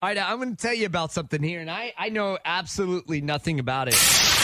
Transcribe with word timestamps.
All 0.00 0.08
right, 0.08 0.16
I'm 0.16 0.36
going 0.36 0.54
to 0.54 0.56
tell 0.56 0.74
you 0.74 0.86
about 0.86 1.10
something 1.10 1.42
here, 1.42 1.60
and 1.60 1.68
I, 1.68 1.92
I 1.98 2.08
know 2.10 2.38
absolutely 2.44 3.20
nothing 3.20 3.58
about 3.58 3.88
it. 3.88 3.96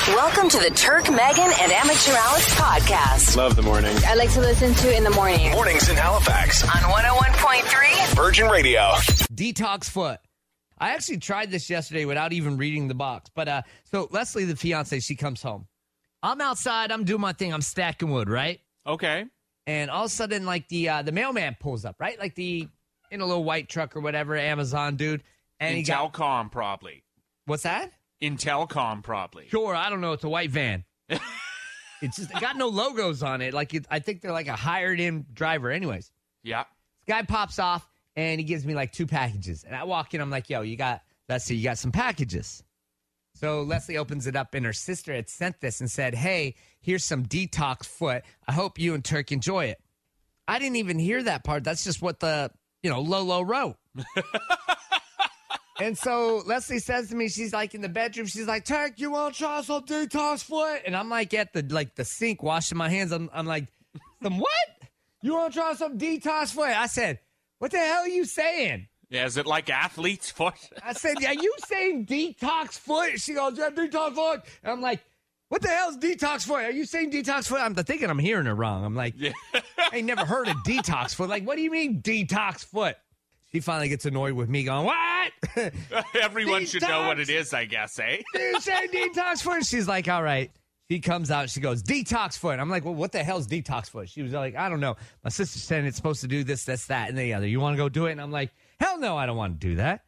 Welcome 0.08 0.48
to 0.48 0.58
the 0.58 0.70
Turk, 0.74 1.04
Megan, 1.04 1.48
and 1.60 1.70
Amateur 1.70 2.12
Alex 2.12 2.52
podcast. 2.56 3.36
Love 3.36 3.54
the 3.54 3.62
morning. 3.62 3.96
I 4.04 4.16
like 4.16 4.32
to 4.32 4.40
listen 4.40 4.74
to 4.74 4.96
in 4.96 5.04
the 5.04 5.10
morning. 5.10 5.52
Mornings 5.52 5.88
in 5.88 5.94
Halifax. 5.94 6.64
On 6.64 6.70
101.3 6.70 8.16
Virgin 8.16 8.50
Radio. 8.50 8.80
Detox 9.32 9.84
foot. 9.88 10.18
I 10.76 10.90
actually 10.90 11.18
tried 11.18 11.52
this 11.52 11.70
yesterday 11.70 12.04
without 12.04 12.32
even 12.32 12.56
reading 12.56 12.88
the 12.88 12.94
box. 12.94 13.30
But 13.32 13.46
uh, 13.46 13.62
so 13.92 14.08
Leslie, 14.10 14.46
the 14.46 14.56
fiance, 14.56 14.98
she 14.98 15.14
comes 15.14 15.40
home. 15.40 15.68
I'm 16.20 16.40
outside. 16.40 16.90
I'm 16.90 17.04
doing 17.04 17.20
my 17.20 17.32
thing. 17.32 17.54
I'm 17.54 17.62
stacking 17.62 18.10
wood, 18.10 18.28
right? 18.28 18.58
Okay. 18.88 19.26
And 19.68 19.88
all 19.88 20.06
of 20.06 20.10
a 20.10 20.12
sudden, 20.12 20.46
like 20.46 20.66
the 20.66 20.88
uh, 20.88 21.02
the 21.02 21.12
mailman 21.12 21.56
pulls 21.60 21.84
up, 21.84 22.00
right? 22.00 22.18
Like 22.18 22.34
the 22.34 22.68
in 23.12 23.20
a 23.20 23.24
little 23.24 23.44
white 23.44 23.68
truck 23.68 23.94
or 23.96 24.00
whatever, 24.00 24.36
Amazon 24.36 24.96
dude. 24.96 25.22
And 25.64 25.76
he 25.76 25.82
got 25.82 26.12
Intelcom, 26.12 26.50
probably. 26.52 27.04
what's 27.46 27.62
that? 27.64 27.90
Intelcom, 28.22 29.02
probably. 29.02 29.48
Sure, 29.48 29.74
I 29.74 29.90
don't 29.90 30.00
know. 30.00 30.12
It's 30.12 30.24
a 30.24 30.28
white 30.28 30.50
van. 30.50 30.84
it's 31.08 32.16
just 32.16 32.30
it 32.30 32.40
got 32.40 32.56
no 32.56 32.68
logos 32.68 33.22
on 33.22 33.40
it. 33.42 33.52
Like 33.54 33.74
it, 33.74 33.86
I 33.90 33.98
think 33.98 34.20
they're 34.20 34.32
like 34.32 34.48
a 34.48 34.56
hired 34.56 35.00
in 35.00 35.26
driver. 35.32 35.70
Anyways, 35.70 36.10
Yeah. 36.42 36.64
this 37.06 37.14
guy 37.14 37.22
pops 37.22 37.58
off 37.58 37.88
and 38.16 38.40
he 38.40 38.44
gives 38.44 38.64
me 38.64 38.74
like 38.74 38.92
two 38.92 39.06
packages. 39.06 39.64
And 39.64 39.74
I 39.76 39.84
walk 39.84 40.14
in, 40.14 40.20
I'm 40.20 40.30
like, 40.30 40.48
yo, 40.48 40.62
you 40.62 40.76
got, 40.76 41.02
let's 41.28 41.44
see, 41.44 41.54
you 41.56 41.64
got 41.64 41.78
some 41.78 41.92
packages. 41.92 42.62
So 43.36 43.62
Leslie 43.62 43.98
opens 43.98 44.26
it 44.28 44.36
up 44.36 44.54
and 44.54 44.64
her 44.64 44.72
sister 44.72 45.12
had 45.12 45.28
sent 45.28 45.60
this 45.60 45.80
and 45.80 45.90
said, 45.90 46.14
hey, 46.14 46.54
here's 46.80 47.04
some 47.04 47.26
detox 47.26 47.84
foot. 47.84 48.22
I 48.46 48.52
hope 48.52 48.78
you 48.78 48.94
and 48.94 49.04
Turk 49.04 49.32
enjoy 49.32 49.66
it. 49.66 49.78
I 50.46 50.58
didn't 50.58 50.76
even 50.76 50.98
hear 50.98 51.22
that 51.22 51.42
part. 51.42 51.64
That's 51.64 51.82
just 51.84 52.00
what 52.00 52.20
the, 52.20 52.50
you 52.82 52.90
know, 52.90 53.00
Lolo 53.00 53.42
wrote. 53.42 53.76
and 55.80 55.96
so 55.96 56.42
Leslie 56.46 56.78
says 56.78 57.08
to 57.10 57.16
me, 57.16 57.28
she's 57.28 57.52
like 57.52 57.74
in 57.74 57.80
the 57.80 57.88
bedroom, 57.88 58.26
she's 58.26 58.46
like, 58.46 58.64
Turk, 58.64 58.94
you 58.98 59.10
want 59.10 59.34
to 59.34 59.40
try 59.40 59.62
some 59.62 59.84
detox 59.84 60.44
foot? 60.44 60.82
And 60.86 60.96
I'm 60.96 61.08
like 61.08 61.34
at 61.34 61.52
the 61.52 61.62
like 61.62 61.94
the 61.94 62.04
sink 62.04 62.42
washing 62.42 62.78
my 62.78 62.88
hands. 62.88 63.12
I'm, 63.12 63.30
I'm 63.32 63.46
like, 63.46 63.66
some 64.22 64.38
what? 64.38 64.50
You 65.22 65.34
want 65.34 65.52
to 65.54 65.58
try 65.58 65.74
some 65.74 65.98
detox 65.98 66.52
foot? 66.52 66.68
I 66.68 66.86
said, 66.86 67.18
what 67.58 67.70
the 67.70 67.78
hell 67.78 68.02
are 68.02 68.08
you 68.08 68.24
saying? 68.24 68.88
Yeah, 69.08 69.26
is 69.26 69.36
it 69.36 69.46
like 69.46 69.70
athlete's 69.70 70.30
foot? 70.30 70.54
I 70.84 70.92
said, 70.92 71.16
yeah, 71.20 71.32
you 71.32 71.54
saying 71.66 72.06
detox 72.06 72.78
foot? 72.78 73.20
She 73.20 73.34
goes, 73.34 73.56
yeah, 73.56 73.70
detox 73.70 74.14
foot. 74.14 74.42
And 74.62 74.72
I'm 74.72 74.80
like, 74.80 75.04
what 75.48 75.62
the 75.62 75.68
hell's 75.68 75.96
detox 75.98 76.46
foot? 76.46 76.64
Are 76.64 76.70
you 76.70 76.84
saying 76.84 77.12
detox 77.12 77.46
foot? 77.46 77.60
I'm 77.60 77.74
thinking 77.74 78.10
I'm 78.10 78.18
hearing 78.18 78.46
her 78.46 78.54
wrong. 78.54 78.84
I'm 78.84 78.94
like, 78.94 79.14
yeah. 79.16 79.32
I 79.54 79.98
ain't 79.98 80.06
never 80.06 80.24
heard 80.24 80.48
of 80.48 80.56
detox 80.58 81.14
foot. 81.14 81.28
Like, 81.28 81.46
what 81.46 81.56
do 81.56 81.62
you 81.62 81.70
mean 81.70 82.02
detox 82.02 82.64
foot? 82.64 82.96
She 83.54 83.60
finally 83.60 83.88
gets 83.88 84.04
annoyed 84.04 84.32
with 84.32 84.48
me 84.48 84.64
going, 84.64 84.84
what? 84.84 85.32
Everyone 86.20 86.66
should 86.66 86.82
know 86.82 87.06
what 87.06 87.20
it 87.20 87.30
is, 87.30 87.54
I 87.54 87.66
guess, 87.66 88.00
eh? 88.00 88.20
you 88.34 88.60
say 88.60 88.88
detox 88.88 89.42
foot? 89.42 89.64
She's 89.64 89.86
like, 89.86 90.08
all 90.08 90.24
right. 90.24 90.50
She 90.90 90.98
comes 90.98 91.30
out. 91.30 91.48
She 91.50 91.60
goes, 91.60 91.80
detox 91.80 92.36
foot. 92.36 92.58
I'm 92.58 92.68
like, 92.68 92.84
well, 92.84 92.96
what 92.96 93.12
the 93.12 93.22
hell's 93.22 93.46
detox 93.46 93.88
foot? 93.88 94.08
She 94.08 94.22
was 94.22 94.32
like, 94.32 94.56
I 94.56 94.68
don't 94.68 94.80
know. 94.80 94.96
My 95.22 95.30
sister 95.30 95.60
said 95.60 95.84
it's 95.84 95.96
supposed 95.96 96.20
to 96.22 96.26
do 96.26 96.42
this, 96.42 96.64
this, 96.64 96.86
that, 96.86 97.10
and 97.10 97.16
the 97.16 97.32
other. 97.32 97.46
You 97.46 97.60
want 97.60 97.74
to 97.74 97.76
go 97.76 97.88
do 97.88 98.06
it? 98.06 98.12
And 98.12 98.20
I'm 98.20 98.32
like, 98.32 98.50
hell 98.80 98.98
no, 98.98 99.16
I 99.16 99.24
don't 99.24 99.36
want 99.36 99.60
to 99.60 99.68
do 99.68 99.76
that. 99.76 100.04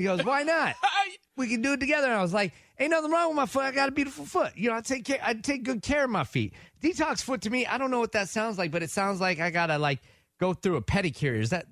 She 0.00 0.06
goes, 0.06 0.24
why 0.24 0.42
not? 0.42 0.74
we 1.36 1.46
can 1.46 1.60
do 1.60 1.74
it 1.74 1.80
together. 1.80 2.06
And 2.06 2.16
I 2.16 2.22
was 2.22 2.32
like, 2.32 2.54
ain't 2.78 2.90
nothing 2.90 3.10
wrong 3.10 3.28
with 3.28 3.36
my 3.36 3.46
foot. 3.46 3.64
I 3.64 3.70
got 3.70 3.90
a 3.90 3.92
beautiful 3.92 4.24
foot. 4.24 4.52
You 4.56 4.70
know, 4.70 4.76
I 4.76 4.80
take 4.80 5.04
care, 5.04 5.20
I 5.22 5.34
take 5.34 5.62
good 5.62 5.82
care 5.82 6.04
of 6.04 6.10
my 6.10 6.24
feet. 6.24 6.54
Detox 6.82 7.22
foot 7.22 7.42
to 7.42 7.50
me, 7.50 7.66
I 7.66 7.76
don't 7.76 7.90
know 7.90 8.00
what 8.00 8.12
that 8.12 8.30
sounds 8.30 8.56
like, 8.56 8.70
but 8.70 8.82
it 8.82 8.90
sounds 8.90 9.20
like 9.20 9.40
I 9.40 9.50
gotta 9.50 9.76
like 9.76 10.00
go 10.40 10.54
through 10.54 10.76
a 10.76 10.82
pedicure. 10.82 11.38
Is 11.38 11.50
that 11.50 11.66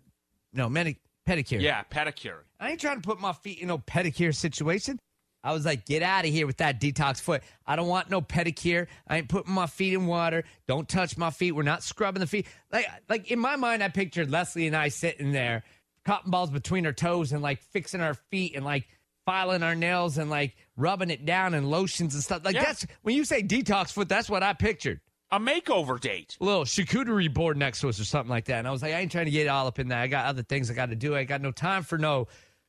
no 0.53 0.69
mani- 0.69 0.99
pedicure? 1.27 1.61
Yeah, 1.61 1.83
pedicure. 1.91 2.39
I 2.61 2.71
ain't 2.71 2.81
trying 2.81 3.01
to 3.01 3.07
put 3.07 3.21
my 3.21 3.33
feet 3.33 3.59
in 3.61 3.69
no 3.69 3.79
pedicure 3.79 4.35
situation. 4.35 4.99
I 5.45 5.53
was 5.53 5.65
like, 5.65 5.87
get 5.87 6.03
out 6.03 6.25
of 6.25 6.33
here 6.33 6.45
with 6.47 6.57
that 6.57 6.81
detox 6.81 7.21
foot. 7.21 7.43
I 7.67 7.77
don't 7.77 7.87
want 7.87 8.11
no 8.11 8.21
pedicure. 8.21 8.89
I 9.07 9.19
ain't 9.19 9.29
putting 9.29 9.53
my 9.53 9.67
feet 9.69 9.95
in 9.95 10.07
water. 10.07 10.43
Don't 10.67 10.89
touch 10.89 11.17
my 11.17 11.31
feet. 11.31 11.53
We're 11.53 11.63
not 11.63 11.85
scrubbing 11.85 12.19
the 12.21 12.27
feet. 12.27 12.47
Like, 12.73 12.87
like 13.09 13.31
in 13.31 13.39
my 13.39 13.55
mind, 13.55 13.83
I 13.83 13.89
pictured 13.89 14.29
Leslie 14.31 14.67
and 14.67 14.75
I 14.75 14.89
sitting 14.89 15.31
there, 15.31 15.63
cotton 16.05 16.33
balls 16.33 16.51
between 16.51 16.85
our 16.85 16.93
toes 16.93 17.33
and 17.33 17.43
like 17.43 17.61
fixing 17.63 18.01
our 18.01 18.15
feet 18.15 18.57
and 18.57 18.65
like 18.65 18.89
filing 19.25 19.63
our 19.63 19.77
nails 19.77 20.19
and 20.19 20.31
like 20.31 20.57
rubbing 20.77 21.11
it 21.11 21.25
down 21.25 21.55
and 21.55 21.71
lotions 21.71 22.15
and 22.15 22.25
stuff. 22.25 22.45
Like 22.45 22.55
Yeah. 22.57 22.65
that's 22.65 22.87
when 23.03 23.15
you 23.15 23.25
say 23.25 23.43
detox 23.43 23.93
foot, 23.93 24.09
that's 24.09 24.29
what 24.29 24.43
I 24.43 24.53
pictured. 24.53 25.01
A 25.33 25.41
makeover 25.41 26.01
date. 26.01 26.37
A 26.41 26.45
little 26.45 26.65
charcuterie 26.65 27.33
board 27.33 27.57
next 27.57 27.81
to 27.81 27.89
us 27.89 27.99
or 27.99 28.05
something 28.05 28.31
like 28.31 28.45
that. 28.45 28.59
And 28.61 28.69
I 28.69 28.71
was 28.71 28.81
like, 28.83 28.95
I 28.95 29.01
ain't 29.01 29.11
trying 29.11 29.25
to 29.25 29.31
get 29.33 29.49
all 29.49 29.67
up 29.67 29.79
in 29.81 29.89
that. 29.89 30.01
I 30.01 30.07
got 30.07 30.27
other 30.27 30.43
things 30.45 30.71
I 30.71 30.75
got 30.75 30.91
to 30.91 30.95
do. 30.97 31.17
I 31.17 31.25
got 31.25 31.41
no 31.41 31.51
time 31.51 31.83
for 31.83 31.99
no 31.99 32.29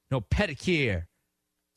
no 0.09 0.22
pedicure. 0.22 1.03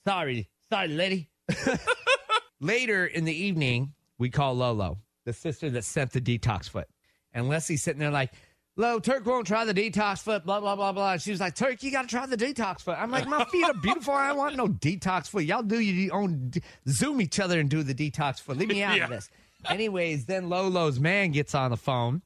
Sorry, 0.06 0.48
sorry, 0.70 0.88
lady. 0.88 1.28
Later 2.60 3.06
in 3.06 3.24
the 3.24 3.34
evening, 3.34 3.94
we 4.18 4.28
call 4.30 4.54
Lolo, 4.54 4.98
the 5.24 5.32
sister 5.32 5.70
that 5.70 5.84
sent 5.84 6.12
the 6.12 6.20
detox 6.20 6.68
foot. 6.68 6.88
And 7.32 7.48
Leslie's 7.48 7.82
sitting 7.82 8.00
there 8.00 8.10
like, 8.10 8.32
Lo, 8.76 8.98
Turk 8.98 9.24
won't 9.26 9.46
try 9.46 9.64
the 9.64 9.74
detox 9.74 10.18
foot, 10.22 10.44
blah, 10.44 10.60
blah, 10.60 10.76
blah, 10.76 10.92
blah. 10.92 11.12
And 11.12 11.22
she 11.22 11.30
was 11.30 11.40
like, 11.40 11.54
Turk, 11.54 11.82
you 11.82 11.90
got 11.90 12.02
to 12.02 12.08
try 12.08 12.26
the 12.26 12.36
detox 12.36 12.80
foot. 12.80 12.96
I'm 12.98 13.10
like, 13.10 13.26
my 13.26 13.44
feet 13.46 13.64
are 13.64 13.74
beautiful. 13.74 14.14
I 14.14 14.28
don't 14.28 14.36
want 14.38 14.56
no 14.56 14.68
detox 14.68 15.28
foot. 15.28 15.44
Y'all 15.44 15.62
do 15.62 15.78
your 15.80 16.14
own, 16.14 16.52
Zoom 16.88 17.20
each 17.20 17.40
other 17.40 17.58
and 17.60 17.68
do 17.68 17.82
the 17.82 17.94
detox 17.94 18.40
foot. 18.40 18.56
Leave 18.58 18.68
me 18.68 18.82
out 18.84 18.96
Yeah. 18.96 19.04
of 19.04 19.10
this. 19.10 19.30
Anyways, 19.68 20.26
then 20.26 20.48
Lolo's 20.48 20.98
man 20.98 21.30
gets 21.32 21.54
on 21.54 21.70
the 21.70 21.76
phone. 21.76 22.22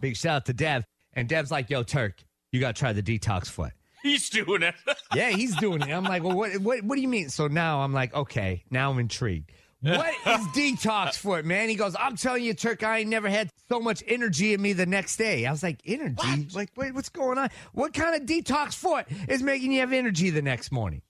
Big 0.00 0.16
shout 0.16 0.36
out 0.36 0.46
to 0.46 0.52
Dev. 0.52 0.84
And 1.14 1.28
Dev's 1.28 1.50
like, 1.50 1.70
yo, 1.70 1.82
Turk, 1.82 2.24
you 2.50 2.60
got 2.60 2.74
to 2.74 2.78
try 2.78 2.92
the 2.92 3.02
detox 3.02 3.46
foot. 3.48 3.72
He's 4.02 4.28
doing 4.30 4.62
it. 4.62 4.74
Yeah, 5.14 5.28
he's 5.28 5.54
doing 5.56 5.82
it. 5.82 5.90
I'm 5.92 6.04
like, 6.04 6.22
well, 6.22 6.34
what, 6.34 6.56
what, 6.56 6.82
what 6.84 6.94
do 6.94 7.02
you 7.02 7.08
mean? 7.08 7.28
So 7.28 7.46
now 7.46 7.82
I'm 7.82 7.92
like, 7.92 8.14
okay, 8.14 8.64
now 8.70 8.90
I'm 8.90 8.98
intrigued. 8.98 9.52
What 9.82 10.08
is 10.26 10.46
detox 10.54 11.16
foot, 11.16 11.44
man? 11.44 11.68
He 11.68 11.74
goes, 11.74 11.94
I'm 11.98 12.16
telling 12.16 12.44
you, 12.44 12.54
Turk, 12.54 12.82
I 12.82 13.00
ain't 13.00 13.10
never 13.10 13.28
had 13.28 13.50
so 13.68 13.78
much 13.78 14.02
energy 14.08 14.54
in 14.54 14.62
me 14.62 14.72
the 14.72 14.86
next 14.86 15.18
day. 15.18 15.44
I 15.44 15.50
was 15.50 15.62
like, 15.62 15.82
energy? 15.84 16.48
Like, 16.54 16.70
wait, 16.76 16.94
what's 16.94 17.10
going 17.10 17.36
on? 17.36 17.50
What 17.72 17.92
kind 17.92 18.14
of 18.14 18.26
detox 18.26 18.72
foot 18.74 19.04
is 19.28 19.42
making 19.42 19.72
you 19.72 19.80
have 19.80 19.92
energy 19.92 20.30
the 20.30 20.40
next 20.40 20.72
morning? 20.72 21.02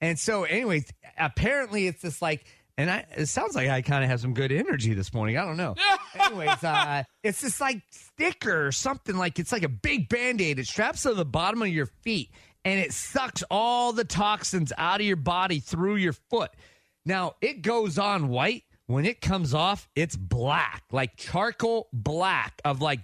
And 0.00 0.16
so, 0.16 0.44
anyways, 0.44 0.84
apparently 1.18 1.88
it's 1.88 2.02
this 2.02 2.22
like, 2.22 2.44
and 2.80 2.90
I, 2.90 3.04
it 3.14 3.26
sounds 3.26 3.54
like 3.54 3.68
I 3.68 3.82
kind 3.82 4.02
of 4.02 4.08
have 4.08 4.20
some 4.20 4.32
good 4.32 4.50
energy 4.50 4.94
this 4.94 5.12
morning. 5.12 5.36
I 5.36 5.44
don't 5.44 5.58
know. 5.58 5.74
anyways, 6.18 6.64
uh, 6.64 7.02
it's 7.22 7.42
this 7.42 7.60
like 7.60 7.82
sticker 7.90 8.68
or 8.68 8.72
something 8.72 9.16
like 9.16 9.38
it's 9.38 9.52
like 9.52 9.64
a 9.64 9.68
big 9.68 10.08
band 10.08 10.40
aid. 10.40 10.58
It 10.58 10.66
straps 10.66 11.02
to 11.02 11.12
the 11.12 11.26
bottom 11.26 11.60
of 11.60 11.68
your 11.68 11.84
feet 12.02 12.30
and 12.64 12.80
it 12.80 12.94
sucks 12.94 13.42
all 13.50 13.92
the 13.92 14.04
toxins 14.04 14.72
out 14.78 15.00
of 15.00 15.06
your 15.06 15.16
body 15.16 15.60
through 15.60 15.96
your 15.96 16.14
foot. 16.14 16.50
Now, 17.04 17.34
it 17.42 17.60
goes 17.60 17.98
on 17.98 18.28
white. 18.28 18.64
When 18.86 19.04
it 19.04 19.20
comes 19.20 19.52
off, 19.54 19.88
it's 19.94 20.16
black, 20.16 20.82
like 20.90 21.16
charcoal 21.16 21.88
black 21.92 22.60
of 22.64 22.80
like 22.80 23.00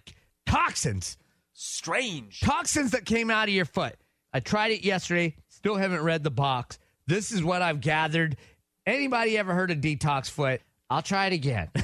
toxins 0.46 1.16
Strange. 1.52 2.40
toxins 2.40 2.92
that 2.92 3.04
came 3.04 3.30
out 3.30 3.48
of 3.48 3.54
your 3.54 3.66
foot. 3.66 3.94
I 4.32 4.40
tried 4.40 4.72
it 4.72 4.84
yesterday. 4.84 5.36
Still 5.48 5.76
haven't 5.76 6.02
read 6.02 6.24
the 6.24 6.30
box. 6.30 6.78
This 7.06 7.30
is 7.30 7.44
what 7.44 7.62
I've 7.62 7.80
gathered. 7.80 8.36
Anybody 8.86 9.36
ever 9.36 9.52
heard 9.52 9.72
of 9.72 9.78
detox 9.78 10.30
foot? 10.30 10.60
I'll 10.88 11.02
try 11.02 11.26
it 11.26 11.32
again. 11.32 11.70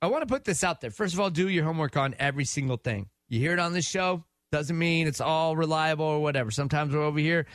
I 0.00 0.06
want 0.06 0.22
to 0.22 0.26
put 0.26 0.44
this 0.44 0.62
out 0.62 0.80
there. 0.80 0.90
First 0.90 1.14
of 1.14 1.20
all, 1.20 1.30
do 1.30 1.48
your 1.48 1.64
homework 1.64 1.96
on 1.96 2.14
every 2.20 2.44
single 2.44 2.76
thing. 2.76 3.08
You 3.28 3.40
hear 3.40 3.52
it 3.52 3.58
on 3.58 3.72
this 3.72 3.88
show, 3.88 4.24
doesn't 4.52 4.78
mean 4.78 5.08
it's 5.08 5.20
all 5.20 5.56
reliable 5.56 6.04
or 6.04 6.20
whatever. 6.20 6.52
Sometimes 6.52 6.94
we're 6.94 7.02
over 7.02 7.18
here 7.18 7.46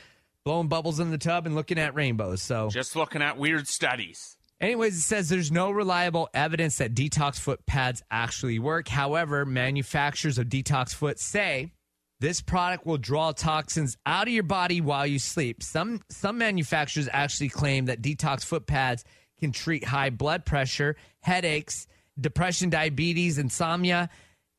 blowing 0.44 0.68
bubbles 0.68 1.00
in 1.00 1.12
the 1.12 1.18
tub 1.18 1.46
and 1.46 1.56
looking 1.56 1.78
at 1.78 1.94
rainbows. 1.96 2.42
So 2.42 2.70
Just 2.70 2.96
looking 2.96 3.22
at 3.22 3.38
weird 3.38 3.68
studies. 3.68 4.38
Anyways, 4.60 4.98
it 4.98 5.02
says 5.02 5.30
there's 5.30 5.52
no 5.52 5.72
reliable 5.72 6.30
evidence 6.34 6.78
that 6.80 6.96
detox 6.96 7.40
foot 7.40 7.66
pads 7.66 8.02
actually 8.10 8.58
work. 8.58 8.88
However, 8.88 9.46
manufacturers 9.46 10.38
of 10.38 10.48
detox 10.48 10.94
foot 10.94 11.20
say 11.20 11.72
this 12.20 12.42
product 12.42 12.86
will 12.86 12.98
draw 12.98 13.32
toxins 13.32 13.98
out 14.06 14.28
of 14.28 14.34
your 14.34 14.44
body 14.44 14.82
while 14.82 15.06
you 15.06 15.20
sleep. 15.20 15.62
Some 15.62 16.02
some 16.10 16.38
manufacturers 16.38 17.08
actually 17.12 17.50
claim 17.50 17.86
that 17.86 18.02
detox 18.02 18.44
foot 18.44 18.66
pads 18.66 19.04
can 19.40 19.52
treat 19.52 19.84
high 19.84 20.10
blood 20.10 20.46
pressure, 20.46 20.96
headaches, 21.22 21.88
depression, 22.20 22.70
diabetes, 22.70 23.38
insomnia, 23.38 24.10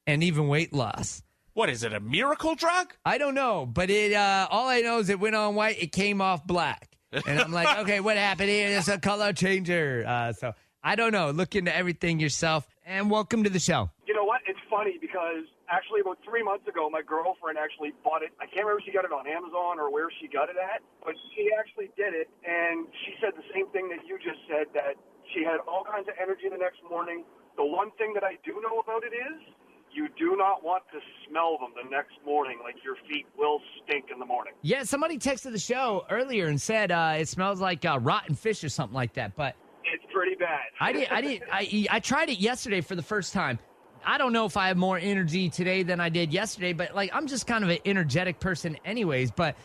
and 0.06 0.22
even 0.22 0.48
weight 0.48 0.72
loss. 0.72 1.22
What 1.54 1.68
is 1.68 1.82
it, 1.82 1.92
a 1.92 1.98
miracle 1.98 2.54
drug? 2.54 2.94
I 3.04 3.18
don't 3.18 3.34
know, 3.34 3.66
but 3.66 3.90
it 3.90 4.12
uh, 4.12 4.46
all 4.50 4.68
I 4.68 4.80
know 4.80 4.98
is 4.98 5.08
it 5.08 5.18
went 5.18 5.34
on 5.34 5.56
white, 5.56 5.82
it 5.82 5.90
came 5.90 6.20
off 6.20 6.46
black. 6.46 6.96
And 7.26 7.40
I'm 7.40 7.52
like, 7.52 7.78
okay, 7.80 8.00
what 8.00 8.16
happened 8.16 8.50
here? 8.50 8.68
It's 8.78 8.88
a 8.88 8.98
color 8.98 9.32
changer. 9.32 10.04
Uh, 10.06 10.32
so 10.32 10.52
I 10.82 10.94
don't 10.94 11.12
know. 11.12 11.30
Look 11.30 11.56
into 11.56 11.74
everything 11.74 12.20
yourself. 12.20 12.68
And 12.86 13.10
welcome 13.10 13.44
to 13.44 13.50
the 13.50 13.58
show. 13.58 13.90
You 14.06 14.14
know 14.14 14.24
what? 14.24 14.40
It's 14.46 14.58
funny 14.78 14.94
because 15.02 15.42
actually 15.66 15.98
about 16.00 16.18
three 16.22 16.42
months 16.42 16.62
ago, 16.70 16.86
my 16.86 17.02
girlfriend 17.02 17.58
actually 17.58 17.90
bought 18.06 18.22
it. 18.22 18.30
I 18.38 18.46
can't 18.46 18.62
remember 18.62 18.78
if 18.78 18.86
she 18.86 18.94
got 18.94 19.04
it 19.04 19.10
on 19.10 19.26
Amazon 19.26 19.82
or 19.82 19.90
where 19.90 20.06
she 20.22 20.30
got 20.30 20.46
it 20.46 20.54
at, 20.54 20.78
but 21.02 21.18
she 21.34 21.50
actually 21.58 21.90
did 21.98 22.14
it, 22.14 22.30
and 22.46 22.86
she 23.02 23.18
said 23.18 23.34
the 23.34 23.46
same 23.50 23.66
thing 23.74 23.90
that 23.90 24.06
you 24.06 24.22
just 24.22 24.38
said 24.46 24.70
that 24.78 24.94
she 25.34 25.42
had 25.42 25.58
all 25.66 25.82
kinds 25.82 26.06
of 26.06 26.14
energy 26.22 26.46
the 26.46 26.56
next 26.62 26.78
morning. 26.86 27.26
The 27.58 27.66
one 27.66 27.90
thing 27.98 28.14
that 28.14 28.22
I 28.22 28.38
do 28.46 28.62
know 28.62 28.78
about 28.78 29.02
it 29.02 29.10
is 29.10 29.42
you 29.90 30.06
do 30.14 30.36
not 30.36 30.62
want 30.62 30.84
to 30.94 31.00
smell 31.26 31.58
them 31.58 31.74
the 31.74 31.90
next 31.90 32.14
morning. 32.24 32.58
Like 32.62 32.76
your 32.84 32.94
feet 33.10 33.26
will 33.36 33.58
stink 33.82 34.06
in 34.12 34.20
the 34.20 34.26
morning. 34.26 34.54
Yeah, 34.62 34.84
somebody 34.84 35.18
texted 35.18 35.50
the 35.50 35.58
show 35.58 36.06
earlier 36.08 36.46
and 36.46 36.60
said 36.60 36.92
uh, 36.92 37.16
it 37.18 37.26
smells 37.26 37.60
like 37.60 37.84
uh, 37.84 37.98
rotten 38.00 38.36
fish 38.36 38.62
or 38.62 38.68
something 38.68 38.94
like 38.94 39.14
that. 39.14 39.34
But 39.34 39.56
It's 39.92 40.04
pretty 40.12 40.36
bad. 40.36 40.70
I 40.80 40.92
did. 40.92 41.08
I 41.10 41.20
did. 41.20 41.42
I 41.50 41.86
I 41.90 42.00
tried 42.00 42.28
it 42.28 42.38
yesterday 42.38 42.80
for 42.80 42.94
the 42.94 43.02
first 43.02 43.32
time. 43.32 43.58
I 44.04 44.18
don't 44.18 44.32
know 44.32 44.46
if 44.46 44.56
I 44.56 44.68
have 44.68 44.76
more 44.76 44.98
energy 44.98 45.48
today 45.48 45.82
than 45.82 46.00
I 46.00 46.08
did 46.08 46.32
yesterday, 46.32 46.72
but 46.72 46.94
like 46.94 47.10
I'm 47.12 47.26
just 47.26 47.46
kind 47.46 47.64
of 47.64 47.70
an 47.70 47.78
energetic 47.84 48.40
person, 48.40 48.76
anyways. 48.84 49.30
But 49.30 49.56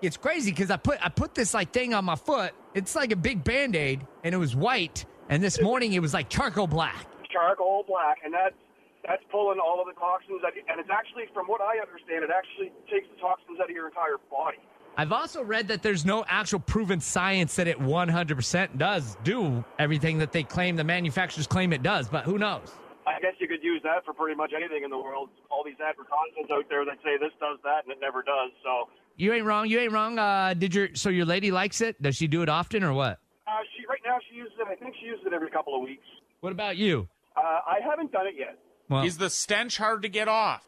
it's 0.00 0.16
crazy 0.16 0.50
because 0.50 0.70
I 0.70 0.76
put 0.76 0.98
I 1.04 1.08
put 1.08 1.34
this 1.34 1.54
like 1.54 1.72
thing 1.72 1.94
on 1.94 2.04
my 2.04 2.16
foot. 2.16 2.52
It's 2.74 2.94
like 2.94 3.12
a 3.12 3.16
big 3.16 3.44
band 3.44 3.76
aid, 3.76 4.06
and 4.24 4.34
it 4.34 4.38
was 4.38 4.56
white. 4.56 5.04
And 5.28 5.42
this 5.42 5.60
morning 5.62 5.92
it 5.92 6.00
was 6.00 6.12
like 6.12 6.28
charcoal 6.28 6.66
black. 6.66 7.06
charcoal 7.30 7.84
black, 7.86 8.18
and 8.24 8.34
that's 8.34 8.54
that's 9.06 9.22
pulling 9.30 9.58
all 9.58 9.80
of 9.80 9.86
the 9.86 9.98
toxins. 9.98 10.42
Out, 10.44 10.52
and 10.68 10.80
it's 10.80 10.90
actually, 10.90 11.24
from 11.32 11.46
what 11.46 11.60
I 11.60 11.78
understand, 11.78 12.24
it 12.24 12.30
actually 12.30 12.72
takes 12.90 13.08
the 13.14 13.20
toxins 13.20 13.58
out 13.60 13.70
of 13.70 13.74
your 13.74 13.88
entire 13.88 14.18
body. 14.30 14.58
I've 14.96 15.12
also 15.12 15.42
read 15.42 15.68
that 15.68 15.82
there's 15.82 16.04
no 16.04 16.24
actual 16.28 16.60
proven 16.60 17.00
science 17.00 17.56
that 17.56 17.66
it 17.66 17.78
100% 17.78 18.76
does 18.76 19.16
do 19.24 19.64
everything 19.78 20.18
that 20.18 20.32
they 20.32 20.42
claim 20.42 20.76
the 20.76 20.84
manufacturers 20.84 21.46
claim 21.46 21.72
it 21.72 21.82
does, 21.82 22.08
but 22.08 22.24
who 22.24 22.36
knows? 22.36 22.70
I 23.22 23.30
guess 23.30 23.34
you 23.38 23.46
could 23.46 23.62
use 23.62 23.80
that 23.84 24.04
for 24.04 24.12
pretty 24.12 24.36
much 24.36 24.50
anything 24.56 24.82
in 24.82 24.90
the 24.90 24.98
world. 24.98 25.28
All 25.48 25.62
these 25.64 25.78
advertisements 25.78 26.50
out 26.52 26.64
there 26.68 26.84
that 26.84 26.96
say 27.04 27.16
this 27.20 27.30
does 27.38 27.58
that, 27.62 27.84
and 27.84 27.92
it 27.92 27.98
never 28.00 28.20
does. 28.22 28.50
So 28.64 28.88
You 29.16 29.32
ain't 29.32 29.44
wrong. 29.46 29.68
You 29.68 29.78
ain't 29.78 29.92
wrong. 29.92 30.18
Uh, 30.18 30.54
did 30.54 30.74
your 30.74 30.88
so 30.94 31.08
your 31.08 31.24
lady 31.24 31.52
likes 31.52 31.80
it? 31.80 32.02
Does 32.02 32.16
she 32.16 32.26
do 32.26 32.42
it 32.42 32.48
often 32.48 32.82
or 32.82 32.92
what? 32.92 33.20
uh, 33.46 33.50
she 33.76 33.86
right 33.86 34.00
now 34.04 34.18
she 34.28 34.36
uses 34.36 34.54
it. 34.58 34.66
I 34.68 34.74
think 34.74 34.96
she 35.00 35.06
uses 35.06 35.24
it 35.24 35.32
every 35.32 35.50
couple 35.50 35.76
of 35.76 35.82
weeks. 35.82 36.04
What 36.40 36.50
about 36.52 36.76
you? 36.76 37.08
Uh, 37.36 37.40
I 37.40 37.78
haven't 37.88 38.10
done 38.10 38.26
it 38.26 38.34
yet. 38.36 38.58
Well, 38.88 39.04
Is 39.04 39.18
the 39.18 39.30
stench 39.30 39.76
hard 39.78 40.02
to 40.02 40.08
get 40.08 40.26
off? 40.26 40.66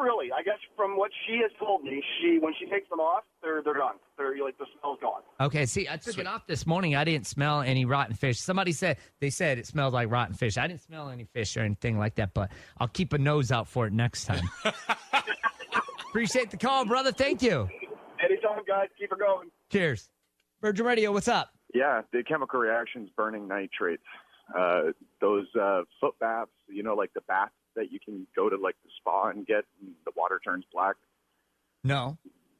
Not 0.00 0.06
really. 0.06 0.32
I 0.32 0.42
guess 0.42 0.58
from 0.76 0.96
what 0.96 1.10
she 1.26 1.38
has 1.42 1.50
told 1.58 1.82
me, 1.82 2.02
she 2.20 2.38
when 2.40 2.54
she 2.58 2.66
takes 2.66 2.88
them 2.88 3.00
off, 3.00 3.24
they're 3.42 3.62
they're 3.62 3.74
done. 3.74 3.96
They're 4.16 4.34
like 4.42 4.56
the 4.58 4.66
smell's 4.80 4.98
gone. 5.00 5.20
okay. 5.40 5.66
See, 5.66 5.88
I 5.88 5.96
took 5.96 6.16
it 6.18 6.26
off 6.26 6.46
this 6.46 6.66
morning. 6.66 6.96
I 6.96 7.04
didn't 7.04 7.26
smell 7.26 7.60
any 7.60 7.84
rotten 7.84 8.14
fish. 8.14 8.38
Somebody 8.38 8.72
said 8.72 8.96
they 9.20 9.30
said 9.30 9.58
it 9.58 9.66
smells 9.66 9.92
like 9.92 10.10
rotten 10.10 10.34
fish. 10.34 10.56
I 10.56 10.66
didn't 10.66 10.80
smell 10.80 11.10
any 11.10 11.24
fish 11.24 11.56
or 11.56 11.60
anything 11.60 11.98
like 11.98 12.14
that, 12.14 12.32
but 12.34 12.50
I'll 12.78 12.88
keep 12.88 13.12
a 13.12 13.18
nose 13.18 13.52
out 13.52 13.68
for 13.68 13.86
it 13.86 13.92
next 13.92 14.24
time. 14.24 14.48
Appreciate 16.08 16.50
the 16.50 16.56
call, 16.56 16.86
brother. 16.86 17.12
Thank 17.12 17.42
you. 17.42 17.68
Anytime, 18.24 18.64
guys, 18.66 18.88
keep 18.98 19.12
it 19.12 19.18
going. 19.18 19.50
Cheers. 19.70 20.08
Virgin 20.62 20.86
Radio, 20.86 21.12
what's 21.12 21.28
up? 21.28 21.50
Yeah, 21.74 22.02
the 22.12 22.22
chemical 22.22 22.58
reactions 22.58 23.10
burning 23.16 23.46
nitrates. 23.46 24.02
Uh, 24.58 24.92
those 25.20 25.46
uh, 25.60 25.82
foot 26.00 26.18
baths, 26.18 26.50
you 26.68 26.82
know, 26.82 26.94
like 26.94 27.12
the 27.14 27.20
bath 27.22 27.50
that 27.76 27.92
you 27.92 27.98
can 28.00 28.26
go 28.36 28.48
to 28.48 28.56
like 28.56 28.76
the 28.84 28.90
spa 28.98 29.28
and 29.30 29.46
get, 29.46 29.64
and 29.80 29.92
the 30.04 30.12
water 30.16 30.40
turns 30.44 30.64
black. 30.72 30.96
No. 31.84 32.18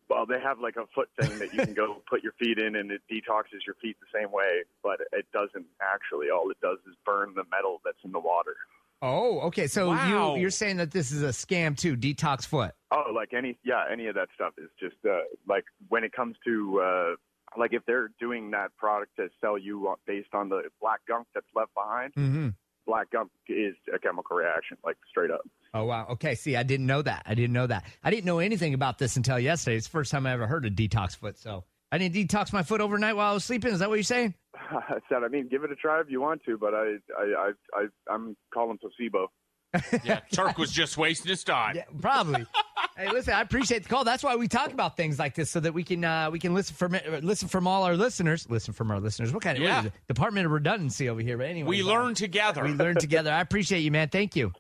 Well, 0.08 0.26
they 0.26 0.40
have 0.42 0.58
like 0.60 0.76
a 0.76 0.86
foot 0.94 1.08
thing 1.20 1.38
that 1.38 1.52
you 1.54 1.60
can 1.64 1.74
go 1.74 2.02
put 2.10 2.22
your 2.22 2.32
feet 2.32 2.58
in, 2.58 2.74
and 2.76 2.90
it 2.90 3.02
detoxes 3.10 3.64
your 3.66 3.76
feet 3.80 3.96
the 4.00 4.18
same 4.18 4.32
way, 4.32 4.62
but 4.82 5.00
it 5.12 5.26
doesn't 5.32 5.66
actually. 5.80 6.30
All 6.30 6.50
it 6.50 6.60
does 6.60 6.78
is 6.88 6.94
burn 7.04 7.32
the 7.34 7.44
metal 7.50 7.80
that's 7.84 7.98
in 8.04 8.12
the 8.12 8.18
water. 8.20 8.56
Oh, 9.02 9.40
okay. 9.42 9.66
So 9.66 9.88
Wow. 9.88 10.34
you 10.34 10.40
you're 10.42 10.50
saying 10.50 10.76
that 10.78 10.90
this 10.90 11.10
is 11.12 11.22
a 11.22 11.28
scam 11.28 11.76
too? 11.76 11.96
Detox 11.96 12.44
foot. 12.46 12.72
Oh, 12.90 13.04
like 13.14 13.32
any, 13.32 13.56
yeah, 13.64 13.84
any 13.90 14.08
of 14.08 14.14
that 14.16 14.28
stuff 14.34 14.54
is 14.58 14.68
just 14.78 14.96
uh, 15.08 15.20
like 15.48 15.64
when 15.88 16.04
it 16.04 16.12
comes 16.12 16.36
to 16.44 16.80
uh, 16.80 17.14
like 17.56 17.72
if 17.72 17.84
they're 17.86 18.10
doing 18.20 18.50
that 18.50 18.76
product 18.76 19.16
to 19.16 19.28
sell 19.40 19.56
you 19.56 19.94
based 20.06 20.34
on 20.34 20.48
the 20.48 20.62
black 20.80 21.00
gunk 21.08 21.28
that's 21.34 21.46
left 21.54 21.72
behind. 21.74 22.12
Mm-hmm. 22.14 22.48
Black 22.90 23.08
gunk 23.12 23.30
is 23.48 23.76
a 23.94 24.00
chemical 24.00 24.36
reaction, 24.36 24.76
like 24.84 24.96
straight 25.08 25.30
up. 25.30 25.42
Oh 25.72 25.84
wow. 25.84 26.08
Okay. 26.10 26.34
See, 26.34 26.56
I 26.56 26.64
didn't 26.64 26.86
know 26.86 27.02
that. 27.02 27.22
I 27.24 27.36
didn't 27.36 27.52
know 27.52 27.68
that. 27.68 27.84
I 28.02 28.10
didn't 28.10 28.24
know 28.24 28.40
anything 28.40 28.74
about 28.74 28.98
this 28.98 29.16
until 29.16 29.38
yesterday. 29.38 29.76
It's 29.76 29.86
the 29.86 29.92
first 29.92 30.10
time 30.10 30.26
I 30.26 30.32
ever 30.32 30.48
heard 30.48 30.66
of 30.66 30.72
detox 30.72 31.16
foot. 31.16 31.38
So 31.38 31.62
I 31.92 31.98
didn't 31.98 32.16
detox 32.16 32.52
my 32.52 32.64
foot 32.64 32.80
overnight 32.80 33.14
while 33.14 33.30
I 33.30 33.34
was 33.34 33.44
sleeping. 33.44 33.72
Is 33.72 33.78
that 33.78 33.88
what 33.88 33.94
you're 33.94 34.02
saying? 34.02 34.34
I 34.54 34.98
said, 35.08 35.22
I 35.24 35.28
mean, 35.28 35.46
give 35.48 35.62
it 35.62 35.70
a 35.70 35.76
try 35.76 36.00
if 36.00 36.10
you 36.10 36.20
want 36.20 36.42
to, 36.46 36.58
but 36.58 36.74
I, 36.74 36.96
I, 37.16 37.22
I, 37.22 37.50
I 37.74 37.86
I'm 38.12 38.36
calling 38.52 38.78
placebo. 38.78 39.30
Yeah, 40.04 40.20
Turk 40.32 40.58
was 40.58 40.72
just 40.72 40.96
wasting 40.96 41.28
his 41.28 41.44
time. 41.44 41.76
Yeah, 41.76 41.84
probably. 42.00 42.44
hey, 42.96 43.08
listen, 43.10 43.34
I 43.34 43.40
appreciate 43.40 43.84
the 43.84 43.88
call. 43.88 44.02
That's 44.04 44.22
why 44.24 44.36
we 44.36 44.48
talk 44.48 44.72
about 44.72 44.96
things 44.96 45.18
like 45.18 45.34
this 45.34 45.50
so 45.50 45.60
that 45.60 45.72
we 45.74 45.84
can 45.84 46.04
uh, 46.04 46.30
we 46.30 46.38
can 46.38 46.54
listen 46.54 46.74
from 46.74 46.96
listen 47.22 47.48
from 47.48 47.66
all 47.66 47.84
our 47.84 47.96
listeners. 47.96 48.48
Listen 48.50 48.74
from 48.74 48.90
our 48.90 48.98
listeners. 49.00 49.32
What 49.32 49.42
kind 49.42 49.56
of 49.58 49.62
Yeah. 49.62 49.80
is 49.80 49.86
it? 49.86 49.92
Department 50.08 50.46
of 50.46 50.52
Redundancy 50.52 51.08
over 51.08 51.20
here? 51.20 51.36
But 51.38 51.46
anyway, 51.46 51.68
We 51.68 51.82
learn 51.82 52.14
together. 52.14 52.64
We 52.64 52.72
learn 52.72 52.96
together. 52.96 53.32
I 53.32 53.40
appreciate 53.40 53.80
you, 53.80 53.90
man. 53.90 54.08
Thank 54.08 54.34
you. 54.36 54.52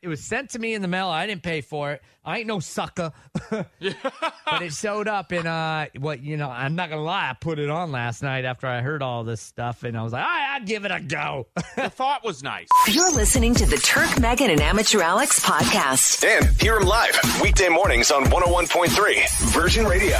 Take 0.00 0.06
it 0.06 0.08
was 0.08 0.22
sent 0.22 0.50
to 0.50 0.58
me 0.58 0.74
in 0.74 0.82
the 0.82 0.88
mail. 0.88 1.08
I 1.08 1.26
didn't 1.26 1.42
pay 1.42 1.60
for 1.60 1.92
it. 1.92 2.02
I 2.24 2.38
ain't 2.38 2.46
no 2.46 2.60
sucker. 2.60 3.12
but 3.50 4.62
it 4.62 4.72
showed 4.72 5.08
up 5.08 5.32
and 5.32 5.46
uh 5.46 5.86
what 5.98 6.22
you 6.22 6.36
know, 6.36 6.50
I'm 6.50 6.74
not 6.74 6.90
gonna 6.90 7.02
lie, 7.02 7.30
I 7.30 7.34
put 7.34 7.58
it 7.58 7.70
on 7.70 7.90
last 7.90 8.22
night 8.22 8.44
after 8.44 8.66
I 8.66 8.80
heard 8.80 9.02
all 9.02 9.24
this 9.24 9.40
stuff 9.40 9.82
and 9.82 9.96
I 9.96 10.02
was 10.02 10.12
like, 10.12 10.22
all 10.22 10.28
right, 10.28 10.54
I'll 10.54 10.66
give 10.66 10.84
it 10.84 10.90
a 10.90 11.00
go. 11.00 11.46
the 11.76 11.90
thought 11.90 12.24
was 12.24 12.42
nice. 12.42 12.68
You're 12.88 13.12
listening 13.12 13.54
to 13.54 13.66
the 13.66 13.78
Turk, 13.78 14.20
Megan, 14.20 14.50
and 14.50 14.60
Amateur 14.60 15.00
Alex 15.00 15.40
podcast. 15.40 16.24
And 16.24 16.46
hear 16.60 16.76
him 16.76 16.86
live 16.86 17.18
weekday 17.42 17.68
mornings 17.68 18.10
on 18.10 18.24
101.3 18.24 19.52
Virgin 19.52 19.86
Radio. 19.86 20.18